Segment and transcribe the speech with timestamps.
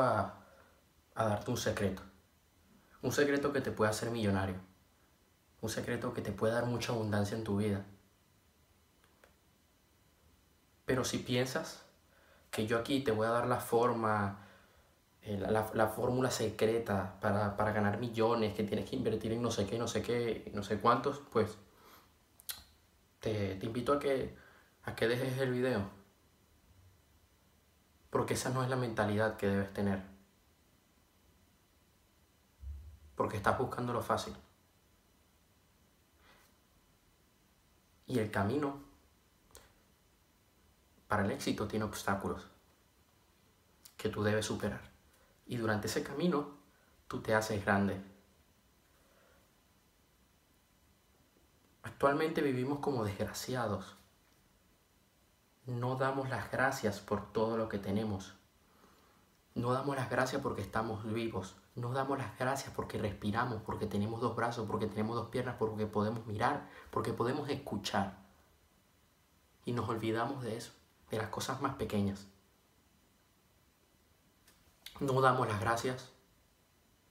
[0.00, 0.44] a,
[1.14, 2.02] a darte un secreto.
[3.02, 4.56] Un secreto que te puede hacer millonario.
[5.60, 7.84] Un secreto que te puede dar mucha abundancia en tu vida.
[10.84, 11.82] Pero si piensas
[12.50, 14.46] que yo aquí te voy a dar la forma,
[15.22, 19.50] eh, la, la, fórmula secreta para, para, ganar millones, que tienes que invertir en no
[19.50, 21.56] sé qué, no sé qué, no sé cuántos, pues
[23.20, 24.36] te, te invito a que,
[24.82, 26.01] a que dejes el video.
[28.12, 30.02] Porque esa no es la mentalidad que debes tener.
[33.16, 34.36] Porque estás buscando lo fácil.
[38.06, 38.78] Y el camino
[41.08, 42.46] para el éxito tiene obstáculos
[43.96, 44.82] que tú debes superar.
[45.46, 46.58] Y durante ese camino
[47.08, 47.98] tú te haces grande.
[51.82, 54.01] Actualmente vivimos como desgraciados.
[55.66, 58.34] No damos las gracias por todo lo que tenemos.
[59.54, 61.56] No damos las gracias porque estamos vivos.
[61.74, 65.86] No damos las gracias porque respiramos, porque tenemos dos brazos, porque tenemos dos piernas, porque
[65.86, 68.18] podemos mirar, porque podemos escuchar.
[69.64, 70.72] Y nos olvidamos de eso,
[71.10, 72.26] de las cosas más pequeñas.
[75.00, 76.10] No damos las gracias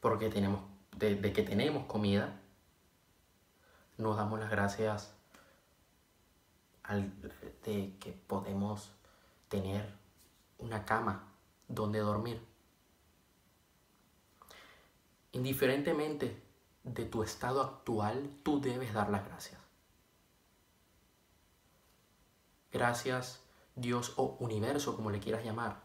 [0.00, 0.60] porque tenemos,
[0.96, 2.40] de, que tenemos comida.
[3.96, 5.14] No damos las gracias
[6.88, 8.92] de que podemos
[9.48, 9.94] tener
[10.58, 11.32] una cama
[11.68, 12.40] donde dormir.
[15.32, 16.40] Indiferentemente
[16.84, 19.60] de tu estado actual, tú debes dar las gracias.
[22.70, 23.40] Gracias
[23.76, 25.82] Dios o universo, como le quieras llamar,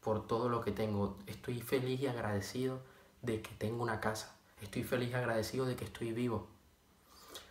[0.00, 1.18] por todo lo que tengo.
[1.26, 2.80] Estoy feliz y agradecido
[3.22, 4.36] de que tengo una casa.
[4.62, 6.48] Estoy feliz y agradecido de que estoy vivo.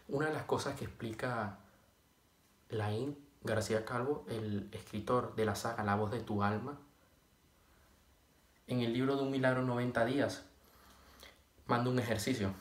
[0.08, 1.58] Una de las cosas que explica
[2.70, 6.78] Laín García Calvo, el escritor de la saga La voz de tu alma,
[8.68, 10.44] en el libro de un milagro 90 días,
[11.68, 12.54] manda un ejercicio,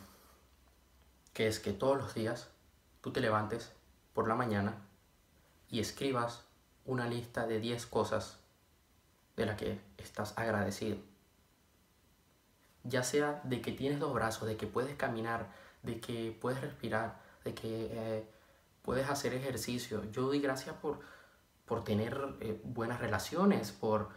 [1.33, 2.48] que es que todos los días
[3.01, 3.73] tú te levantes
[4.14, 4.77] por la mañana
[5.70, 6.45] y escribas
[6.86, 8.39] una lista de 10 cosas
[9.36, 10.98] de las que estás agradecido.
[12.85, 15.48] Ya sea de que tienes dos brazos, de que puedes caminar,
[15.83, 18.29] de que puedes respirar, de que eh,
[18.83, 20.11] puedes hacer ejercicio.
[20.11, 21.01] Yo doy gracias por,
[21.65, 24.09] por tener eh, buenas relaciones, por,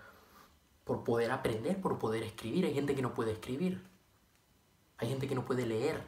[0.84, 2.66] por poder aprender, por poder escribir.
[2.66, 3.84] Hay gente que no puede escribir.
[4.98, 6.02] Hay gente que no puede leer.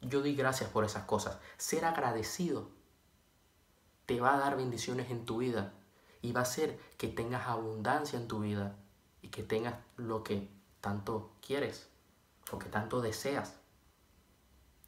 [0.00, 1.38] Yo doy gracias por esas cosas.
[1.56, 2.70] Ser agradecido
[4.06, 5.74] te va a dar bendiciones en tu vida
[6.22, 8.76] y va a hacer que tengas abundancia en tu vida
[9.22, 10.48] y que tengas lo que
[10.80, 11.88] tanto quieres,
[12.50, 13.54] lo que tanto deseas.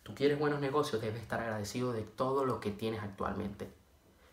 [0.03, 3.73] Tú quieres buenos negocios, debes estar agradecido de todo lo que tienes actualmente.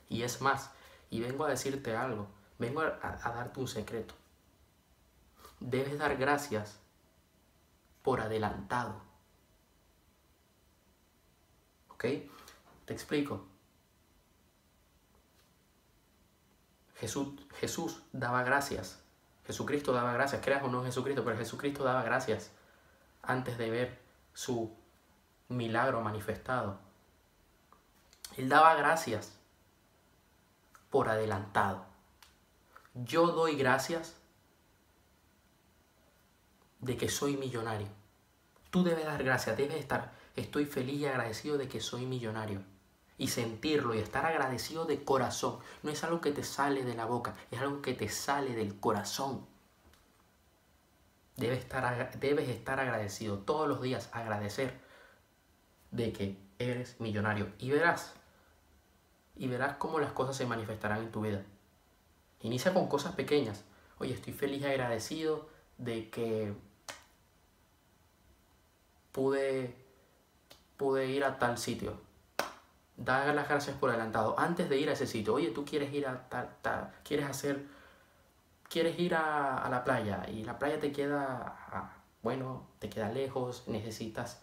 [0.09, 0.71] Y es más,
[1.09, 4.15] y vengo a decirte algo, vengo a, darte un secreto.
[5.59, 6.79] Debes dar gracias
[8.03, 9.01] por adelantado.
[11.89, 12.05] ¿Ok?
[12.85, 13.45] Te explico.
[16.95, 18.99] Jesús, Jesús daba gracias.
[19.45, 22.51] Jesucristo daba gracias, creas o no Jesucristo, pero Jesucristo daba gracias
[23.21, 23.99] antes de ver
[24.33, 24.75] su
[25.49, 26.79] milagro manifestado.
[28.37, 29.33] Él daba gracias
[30.89, 31.85] por adelantado.
[32.93, 34.15] Yo doy gracias
[36.79, 37.87] de que soy millonario.
[38.69, 42.61] Tú debes dar gracias, debes estar, estoy feliz y agradecido de que soy millonario.
[43.17, 45.59] Y sentirlo y estar agradecido de corazón.
[45.81, 48.79] No es algo que te sale de la boca, es algo que te sale del
[48.79, 49.47] corazón.
[51.35, 54.86] Debes estar, debes estar agradecido todos los días, agradecer
[55.91, 57.49] de que eres millonario.
[57.59, 58.13] Y verás,
[59.35, 61.43] y verás cómo las cosas se manifestarán en tu vida.
[62.41, 63.63] Inicia con cosas pequeñas.
[63.99, 66.53] Oye, estoy feliz y agradecido de que
[69.11, 69.75] pude,
[70.77, 71.99] pude ir a tal sitio.
[72.95, 74.39] Da las gracias por adelantado.
[74.39, 77.65] Antes de ir a ese sitio, oye, tú quieres ir a tal, quieres hacer,
[78.69, 81.93] quieres ir a, a la playa y la playa te queda,
[82.23, 84.41] bueno, te queda lejos, necesitas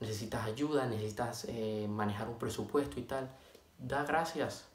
[0.00, 3.30] necesitas ayuda, necesitas eh, manejar un presupuesto y tal,
[3.78, 4.66] da gracias.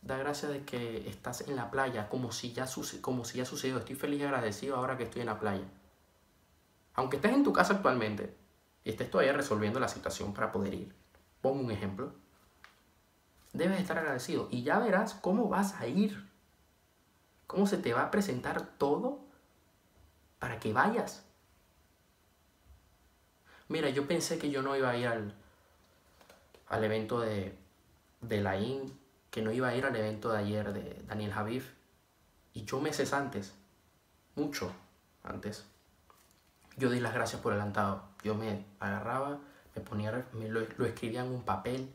[0.00, 2.66] Da gracias de que estás en la playa, como si, ya
[3.00, 3.78] como si ya sucedió.
[3.78, 5.64] Estoy feliz y agradecido ahora que estoy en la playa.
[6.94, 8.36] Aunque estés en tu casa actualmente
[8.84, 10.94] y estés todavía resolviendo la situación para poder ir.
[11.40, 12.12] Pongo un ejemplo.
[13.52, 16.28] Debes estar agradecido y ya verás cómo vas a ir.
[17.46, 19.20] Cómo se te va a presentar todo
[20.40, 21.24] para que vayas.
[23.72, 25.32] Mira, yo pensé que yo no iba a ir al,
[26.68, 27.56] al evento de,
[28.20, 28.92] de la IN
[29.30, 31.72] que no iba a ir al evento de ayer de Daniel Javif.
[32.52, 33.54] Y yo meses antes,
[34.34, 34.70] mucho
[35.22, 35.64] antes,
[36.76, 38.02] yo di las gracias por adelantado.
[38.22, 39.40] Yo me agarraba,
[39.74, 41.94] me ponía, me lo, escribía en un papel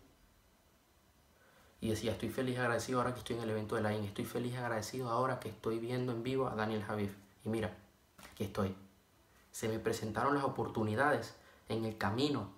[1.80, 4.04] y decía, estoy feliz y agradecido ahora que estoy en el evento de la IN,
[4.04, 7.14] estoy feliz y agradecido ahora que estoy viendo en vivo a Daniel Javif.
[7.46, 7.72] Y mira,
[8.32, 8.76] aquí estoy.
[9.52, 11.36] Se me presentaron las oportunidades
[11.70, 12.52] en el camino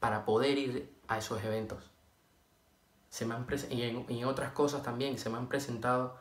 [0.00, 1.90] para poder ir a esos eventos.
[3.08, 6.18] Se me han y, en, otras cosas también se me han presentado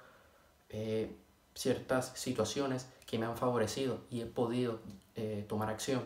[0.70, 1.16] eh,
[1.56, 4.80] ciertas situaciones que me han favorecido y he podido
[5.16, 6.04] eh, tomar acción.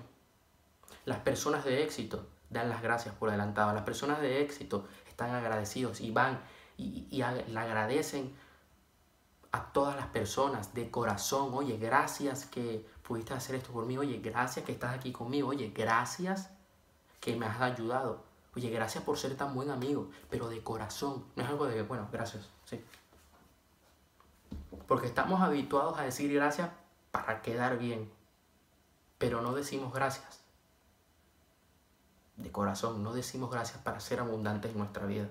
[1.06, 3.74] Las personas de éxito dan las gracias por adelantado.
[3.74, 6.42] Las personas de éxito están agradecidos y van
[6.78, 8.34] y, y agradecen
[9.51, 11.53] a todas las personas de corazón.
[11.53, 13.97] Oye, gracias que pudiste hacer esto por mí.
[13.97, 15.49] Oye, gracias que estás aquí conmigo.
[15.49, 16.49] Oye, gracias
[17.19, 18.23] que me has ayudado.
[18.55, 21.25] Oye, gracias por ser tan buen amigo, pero de corazón.
[21.35, 22.83] No es algo de bueno, gracias, sí.
[24.88, 26.69] Porque estamos habituados a decir gracias
[27.11, 28.11] para quedar bien,
[29.17, 30.41] pero no decimos gracias.
[32.35, 35.27] De corazón, no decimos gracias para ser abundantes en nuestra vida.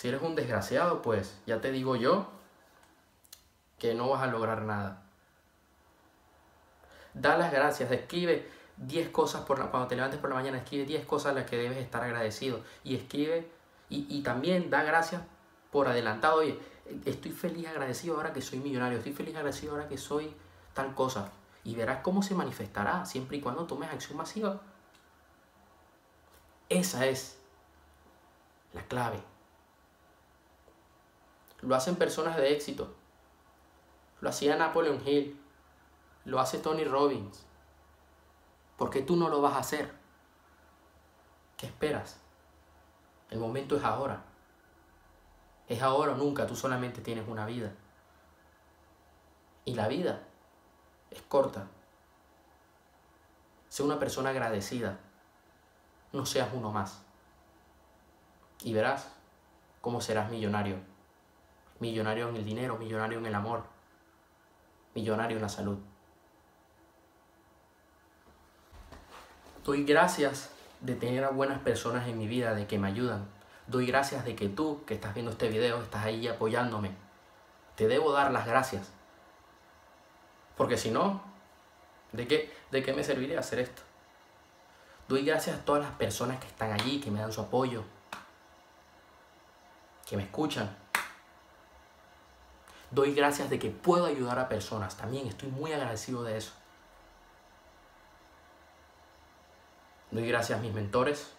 [0.00, 2.26] Si eres un desgraciado, pues ya te digo yo
[3.78, 5.02] que no vas a lograr nada.
[7.12, 8.48] Da las gracias, escribe
[8.78, 11.58] 10 cosas por cuando te levantes por la mañana, escribe 10 cosas a las que
[11.58, 13.50] debes estar agradecido y escribe
[13.90, 15.20] y, y también da gracias
[15.70, 16.36] por adelantado.
[16.36, 16.58] Oye,
[17.04, 20.34] estoy feliz, agradecido ahora que soy millonario, estoy feliz, agradecido ahora que soy
[20.72, 21.30] tal cosa.
[21.62, 24.62] Y verás cómo se manifestará siempre y cuando tomes acción masiva.
[26.70, 27.38] Esa es
[28.72, 29.22] la clave.
[31.62, 32.94] Lo hacen personas de éxito.
[34.20, 35.38] Lo hacía Napoleon Hill.
[36.24, 37.46] Lo hace Tony Robbins.
[38.76, 39.92] ¿Por qué tú no lo vas a hacer?
[41.56, 42.18] ¿Qué esperas?
[43.28, 44.22] El momento es ahora.
[45.68, 47.72] Es ahora o nunca, tú solamente tienes una vida.
[49.64, 50.22] Y la vida
[51.10, 51.68] es corta.
[53.68, 54.98] Sé una persona agradecida.
[56.12, 57.02] No seas uno más.
[58.62, 59.12] Y verás
[59.80, 60.89] cómo serás millonario.
[61.80, 63.64] Millonario en el dinero, millonario en el amor,
[64.94, 65.78] millonario en la salud.
[69.64, 70.50] Doy gracias
[70.80, 73.28] de tener a buenas personas en mi vida, de que me ayudan,
[73.66, 76.92] doy gracias de que tú, que estás viendo este video, estás ahí apoyándome.
[77.76, 78.90] Te debo dar las gracias.
[80.56, 81.22] Porque si no,
[82.12, 83.82] ¿de qué, ¿de qué me serviría hacer esto?
[85.08, 87.84] Doy gracias a todas las personas que están allí, que me dan su apoyo,
[90.06, 90.76] que me escuchan.
[92.90, 94.96] Doy gracias de que puedo ayudar a personas.
[94.96, 96.52] También estoy muy agradecido de eso.
[100.10, 101.32] Doy gracias a mis mentores,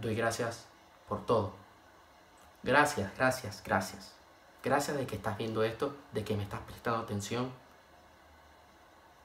[0.00, 0.66] Doy gracias
[1.08, 1.52] por todo.
[2.62, 4.14] Gracias, gracias, gracias.
[4.62, 7.52] Gracias de que estás viendo esto, de que me estás prestando atención.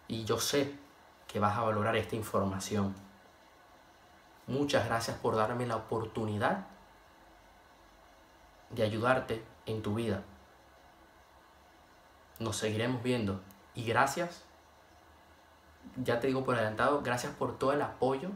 [0.08, 0.76] Y yo sé
[1.28, 2.94] que vas a valorar esta información.
[4.48, 6.68] Muchas gracias por darme la oportunidad
[8.70, 10.24] de ayudarte en tu vida.
[12.40, 13.42] Nos seguiremos viendo.
[13.74, 14.44] Y gracias,
[15.98, 18.32] ya te digo por adelantado, gracias por todo el apoyo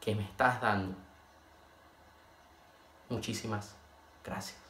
[0.00, 0.96] que me estás dando.
[3.08, 3.76] Muchísimas
[4.24, 4.63] gracias.